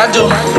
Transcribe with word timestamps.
I 0.00 0.10
do 0.10 0.49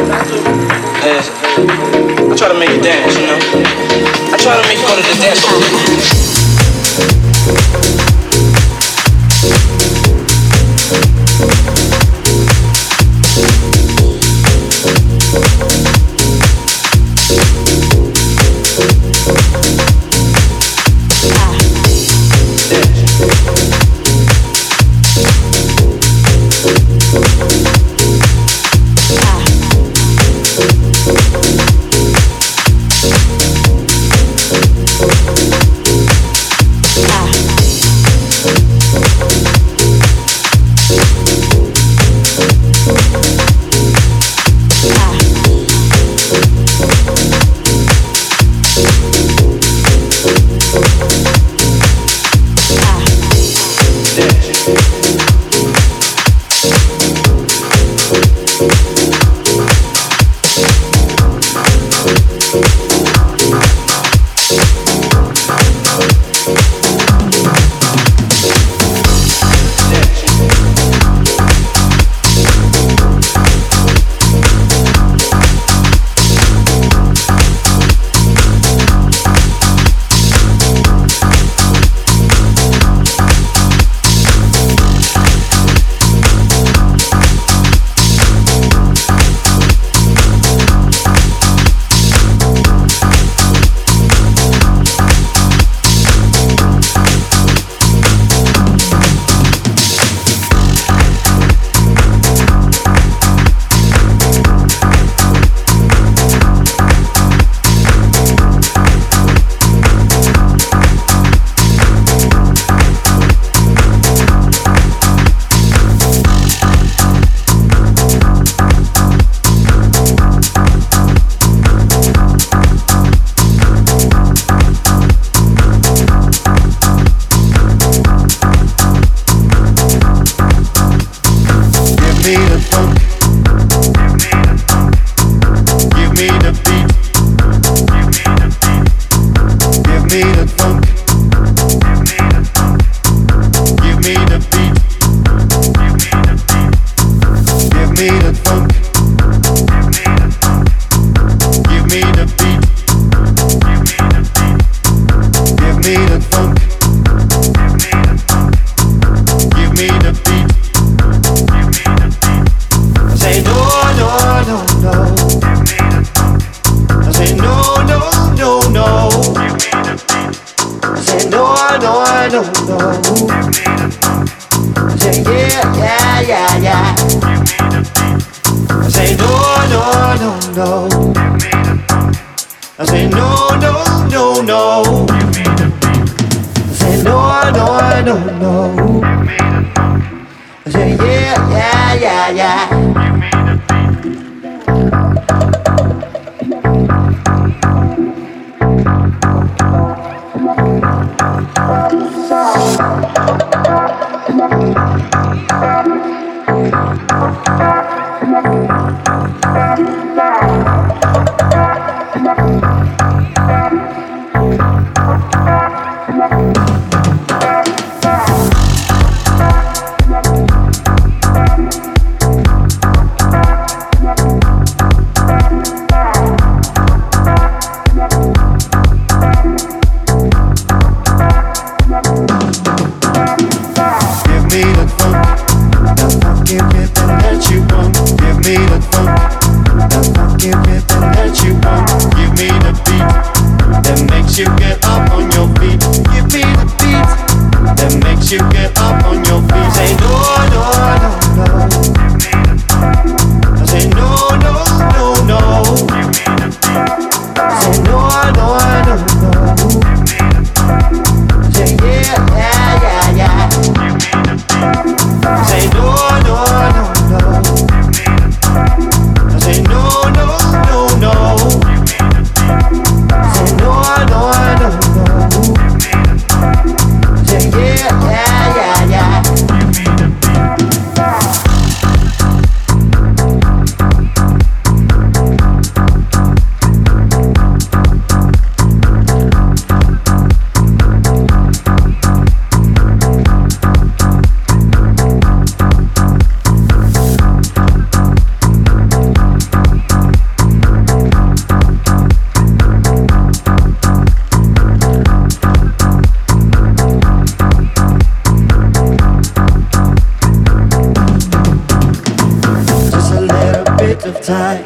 of 314.16 314.22
time. 314.26 314.64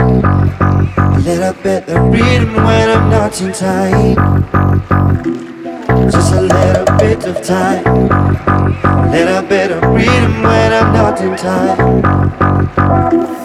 A 0.98 1.20
little 1.20 1.54
bit 1.62 1.88
of 1.90 2.12
rhythm 2.12 2.56
when 2.56 2.90
I'm 2.90 3.10
not 3.10 3.34
too 3.34 3.52
tight. 3.52 4.16
Just 6.12 6.34
a 6.34 6.42
little 6.42 6.86
bit 6.98 7.26
of 7.26 7.42
time. 7.44 7.86
A 7.86 9.10
little 9.12 9.44
bit 9.48 9.72
of 9.72 9.84
rhythm 9.94 10.42
when 10.42 10.74
I'm 10.74 10.94
not 10.94 11.18
too 11.18 11.36
tight. 11.36 11.80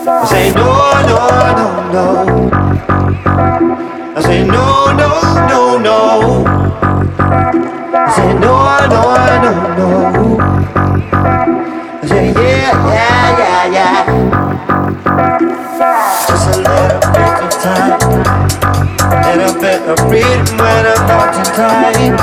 I 0.06 0.26
say 0.26 0.52
no, 0.52 0.70
no, 1.11 1.19
no, 1.61 1.69
no. 1.94 2.06
I 4.17 4.20
say 4.23 4.47
no, 4.47 4.64
no, 5.00 5.11
no, 5.50 5.79
no. 5.87 5.99
I 7.93 8.11
say 8.17 8.32
no, 8.44 8.52
no, 8.94 9.02
no, 9.44 9.52
no. 9.79 9.88
I 12.02 12.06
say 12.06 12.32
yeah, 12.32 12.73
yeah, 12.94 13.38
yeah, 13.38 13.73
yeah. 13.73 15.29
Time, 17.60 18.00
little 19.36 19.52
bit 19.60 19.82
of 19.82 20.00
rhythm 20.10 20.56
when 20.56 20.86
I'm 20.86 21.06
not 21.06 21.34
in 21.36 21.44
time. 21.52 22.16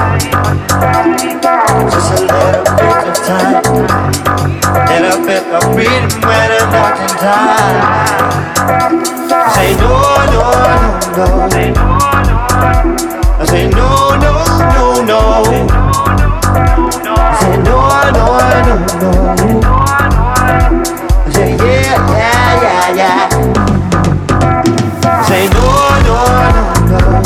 Just 1.91 2.11
a 2.11 2.25
little 2.25 2.65
bit 2.73 2.97
of 3.05 3.17
time, 3.21 3.61
And 4.89 5.05
little 5.05 5.21
bit 5.23 5.45
of 5.53 5.61
rhythm 5.75 6.09
when 6.21 6.49
I'm 6.57 6.71
not 6.73 6.97
in 6.99 7.13
time. 7.21 7.79
Say 9.53 9.69
no, 9.77 9.93
no, 10.33 10.43
no, 11.17 11.27
no. 11.47 11.67
I 13.37 13.45
say 13.45 13.69
no, 13.69 13.87
no, 14.17 14.33
no, 14.73 15.05
no. 15.05 15.21
I 17.15 17.37
say 17.39 17.55
no, 17.61 17.77
no, 18.17 18.25
no, 18.99 19.11
no. 19.35 19.77
No, 26.37 26.97
no, 26.99 27.16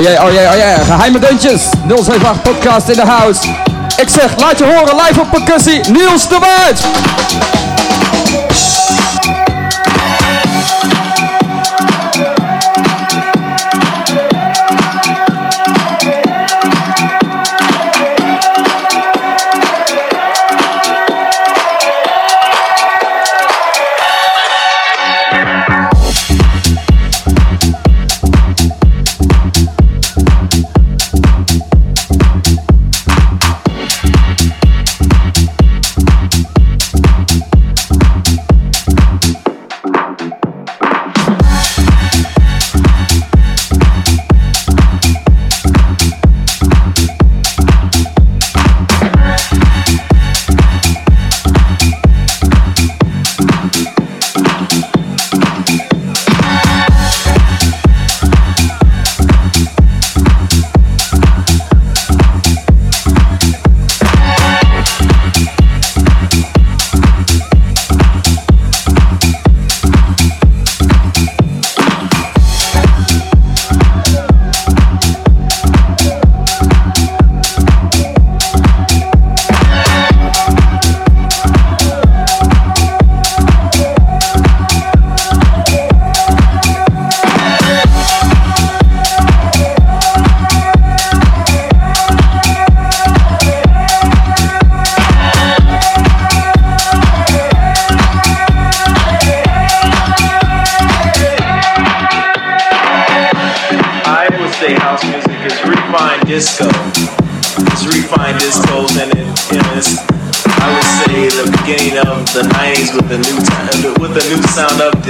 Oh 0.00 0.02
jee, 0.02 0.18
oh 0.18 0.30
jee, 0.32 0.46
oh 0.48 0.54
jee. 0.54 0.84
Geheime 0.84 1.18
deuntjes. 1.18 1.62
078 1.86 2.42
podcast 2.42 2.88
in 2.88 2.96
de 2.96 3.06
house. 3.06 3.48
Ik 3.96 4.08
zeg, 4.08 4.36
laat 4.38 4.58
je 4.58 4.64
horen 4.64 4.96
live 4.96 5.20
op 5.20 5.30
percussie. 5.30 5.80
Niels 5.92 6.28
de 6.28 6.38
Waard. 6.38 6.80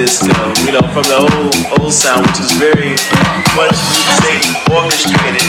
this, 0.00 0.22
you 0.22 0.72
know, 0.72 0.80
from 0.96 1.04
the 1.04 1.16
old 1.20 1.80
old 1.80 1.92
sound, 1.92 2.24
which 2.26 2.40
is 2.40 2.52
very 2.56 2.96
much 3.52 3.76
you 3.76 4.12
say 4.24 4.36
orchestrated, 4.72 5.44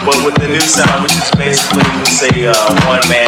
but 0.00 0.16
with 0.24 0.34
the 0.40 0.48
new 0.48 0.60
sound, 0.64 1.02
which 1.02 1.12
is 1.12 1.30
basically 1.36 1.84
you 1.84 1.98
would 1.98 2.06
say 2.08 2.46
uh, 2.46 2.56
one 2.88 3.04
man. 3.10 3.25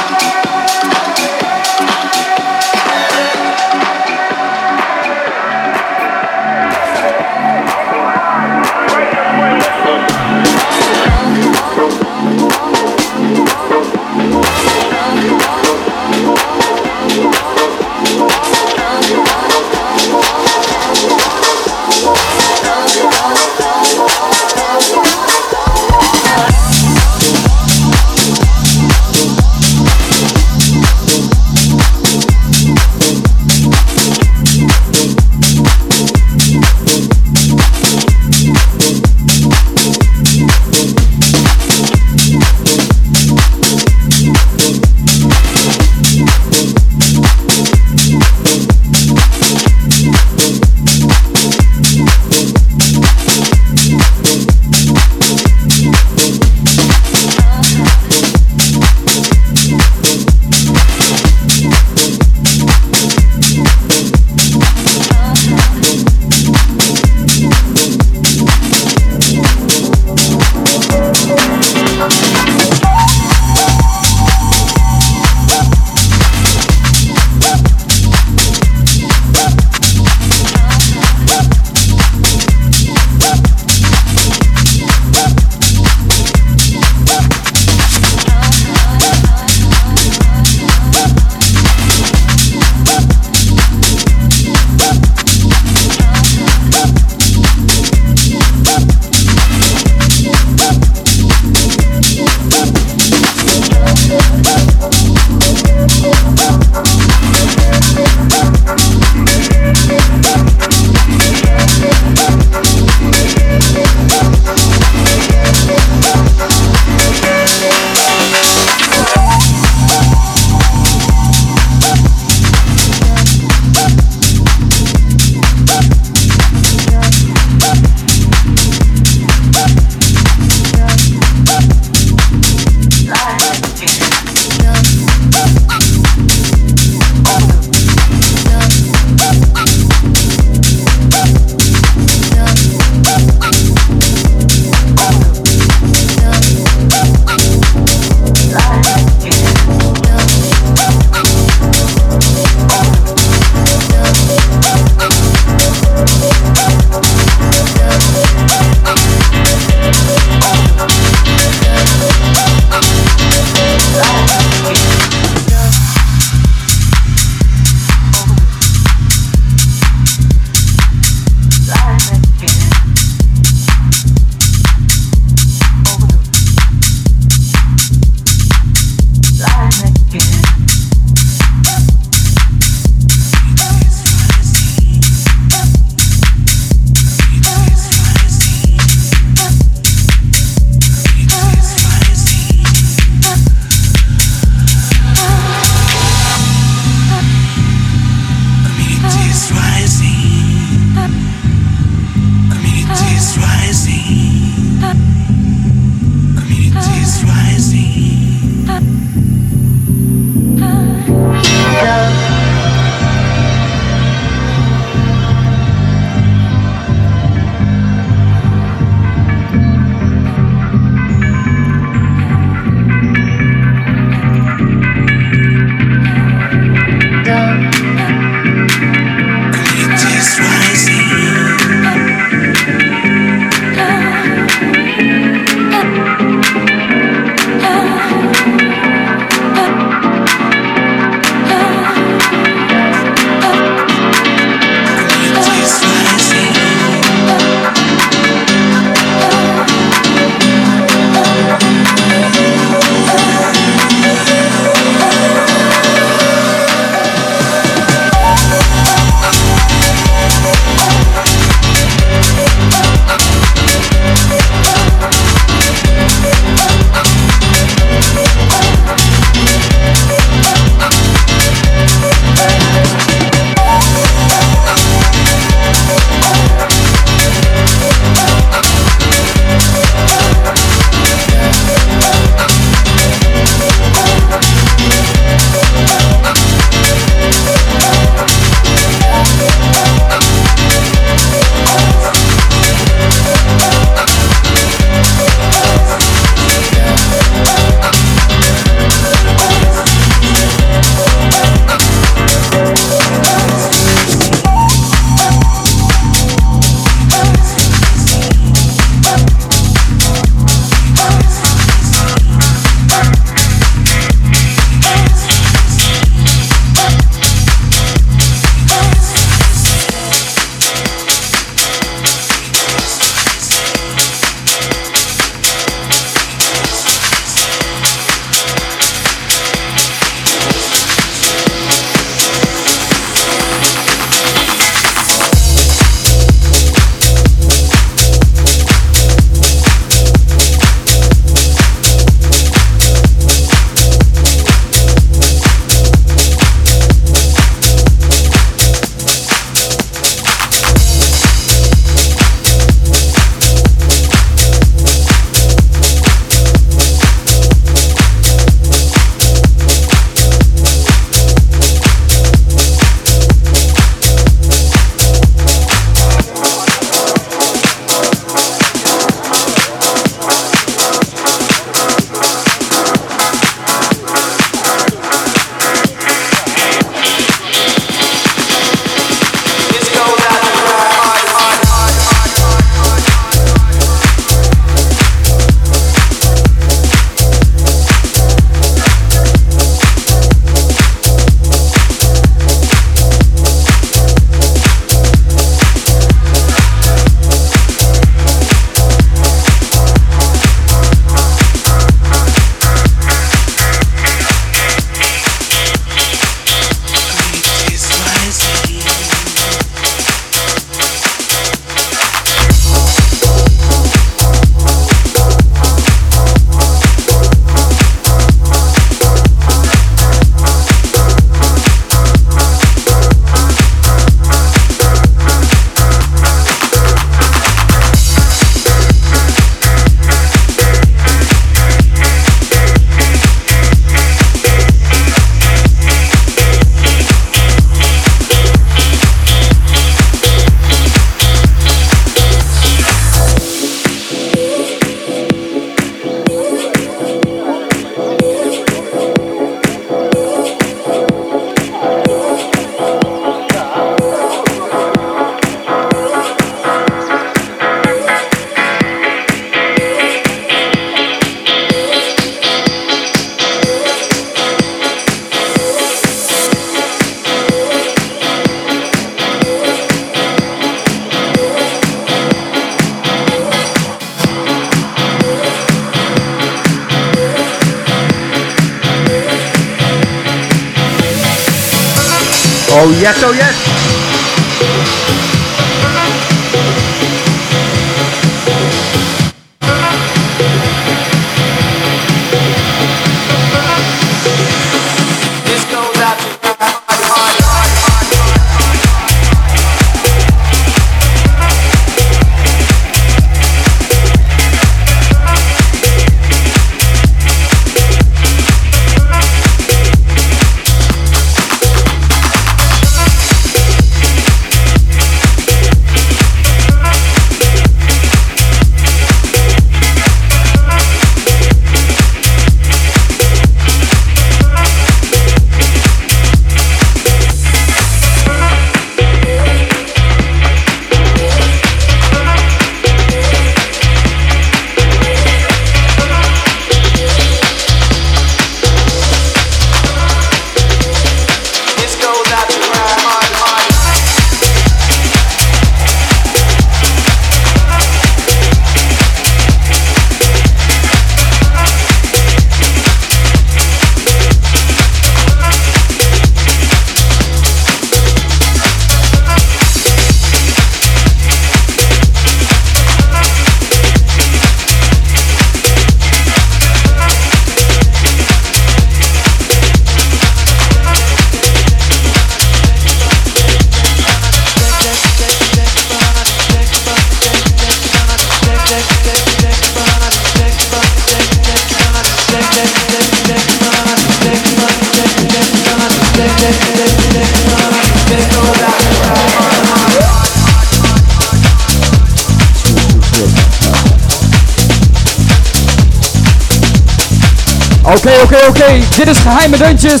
Dit 599.04 599.16
is 599.16 599.22
Geheime 599.22 599.56
Deuntjes. 599.56 600.00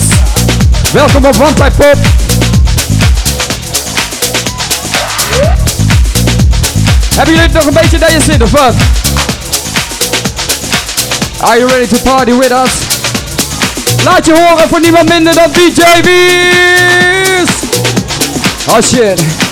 Welkom 0.92 1.24
op 1.24 1.36
Wantijpop. 1.36 1.96
Hebben 7.16 7.34
jullie 7.34 7.52
nog 7.52 7.66
een 7.66 7.72
beetje 7.72 7.98
naar 7.98 8.12
je 8.12 8.20
zin 8.20 8.42
of 8.42 8.50
wat? 8.50 8.74
Are 11.40 11.58
you 11.58 11.70
ready 11.70 11.86
to 11.86 11.96
party 12.02 12.32
with 12.32 12.50
us? 12.50 12.70
Laat 14.04 14.26
je 14.26 14.32
horen 14.32 14.68
voor 14.68 14.80
niemand 14.80 15.08
minder 15.08 15.34
dan 15.34 15.50
DJ 15.52 15.82
Wies! 16.02 17.50
Oh 18.68 18.80
shit. 18.80 19.43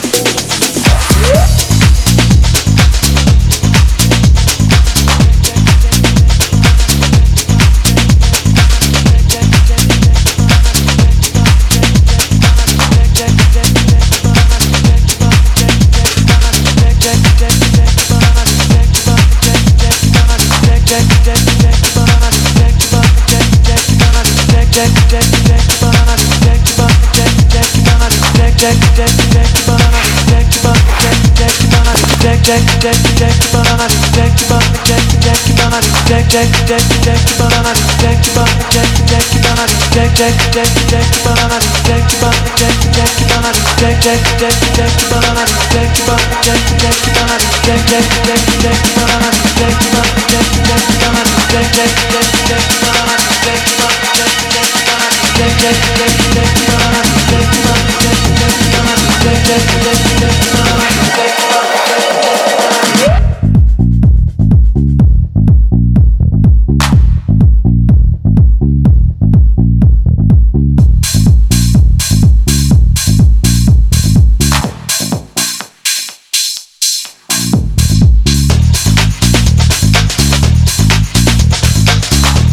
Jack, 28.62 28.78
Jack, 28.94 29.10
Jack, 29.32 29.62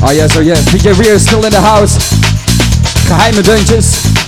Oh 0.10 0.12
yes, 0.12 0.36
oh 0.36 0.40
yes. 0.40 0.66
DJ 0.70 0.98
Rear 0.98 1.14
is 1.14 1.24
still 1.24 1.46
in 1.46 1.52
the 1.52 1.62
house. 1.62 2.00
Geheime 3.08 3.44
deuntjes. 3.44 4.19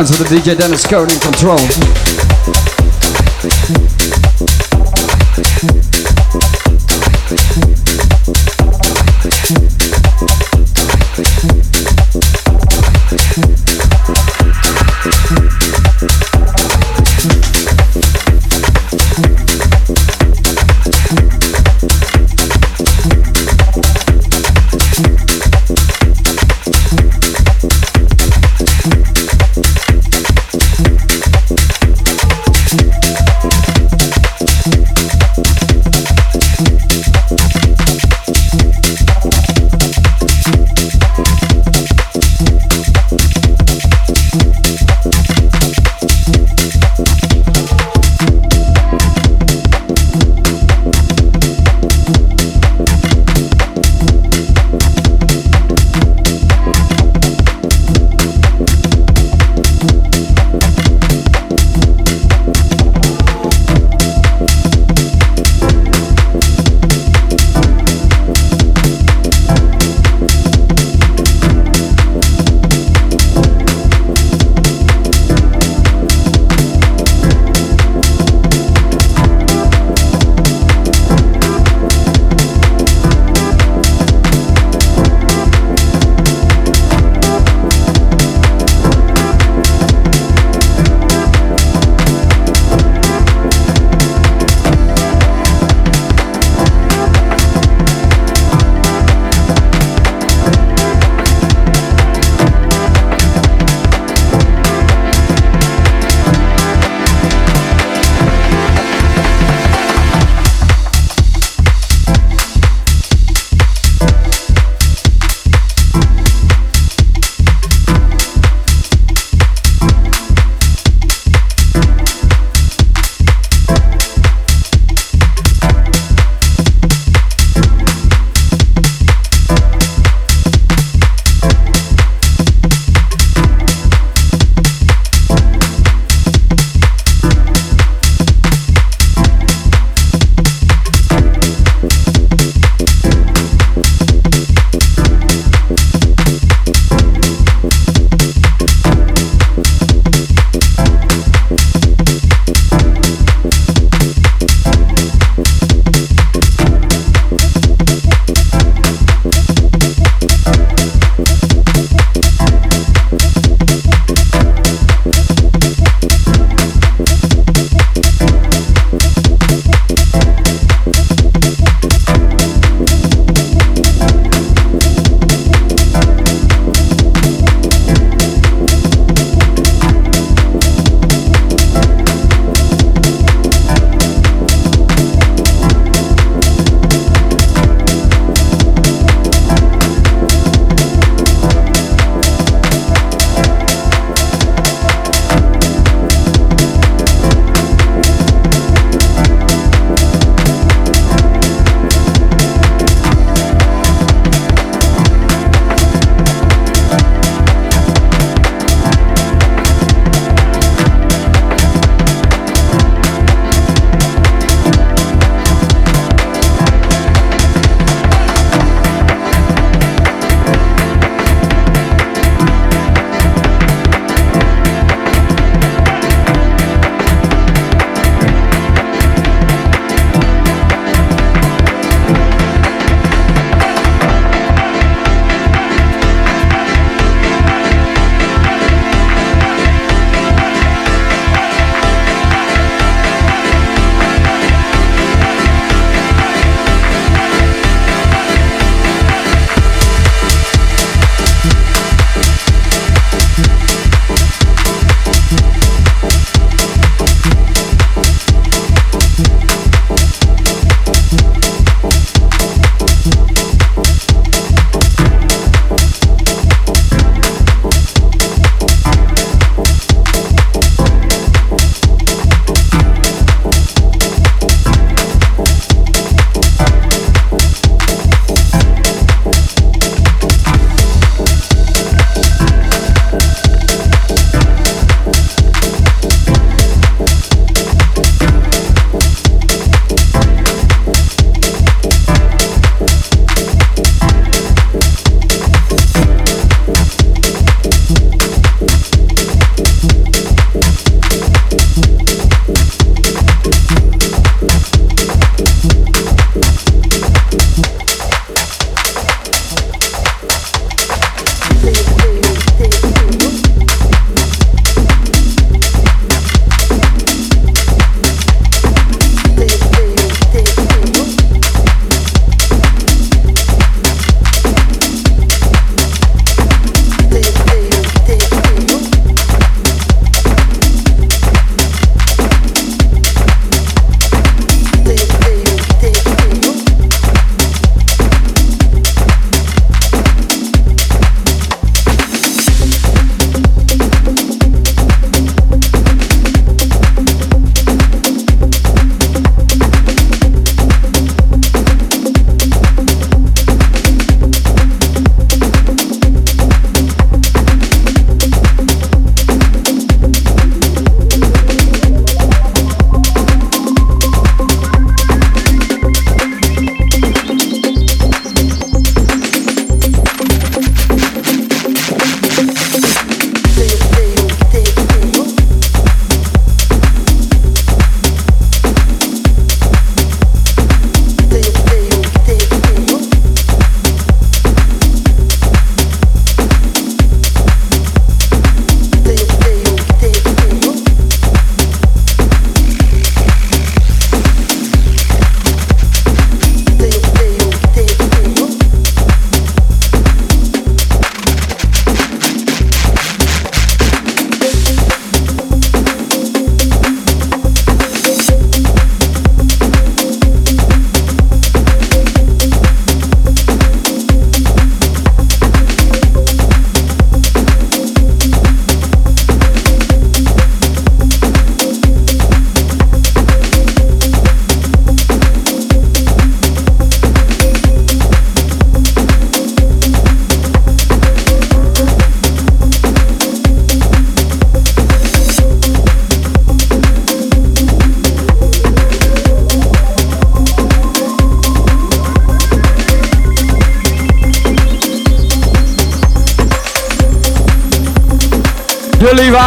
To 0.00 0.06
the 0.06 0.24
DJ 0.24 0.56
Dennis 0.56 0.86
Code 0.86 1.12
in 1.12 1.20
control. 1.20 2.39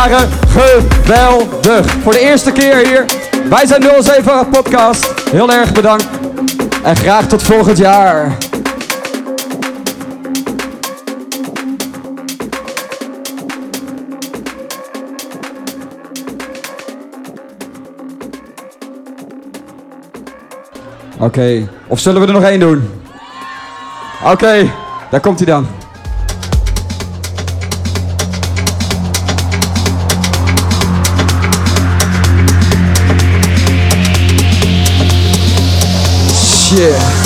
Geweldig. 0.04 1.91
Voor 2.01 2.12
de 2.12 2.20
eerste 2.20 2.51
keer 2.51 2.88
hier. 2.88 3.06
Wij 3.49 3.66
zijn 3.66 3.84
07 3.99 4.49
Podcast. 4.49 5.14
Heel 5.32 5.51
erg 5.51 5.72
bedankt. 5.72 6.08
En 6.84 6.95
graag 6.95 7.28
tot 7.28 7.43
volgend 7.43 7.78
jaar. 7.78 8.38
Oké, 21.20 21.70
of 21.88 21.99
zullen 21.99 22.22
we 22.22 22.28
er 22.28 22.34
nog 22.34 22.43
één 22.43 22.60
doen? 22.60 22.89
Oké, 24.24 24.72
daar 25.10 25.20
komt 25.20 25.38
hij 25.38 25.47
dan. 25.47 25.83
Shit. 36.76 37.23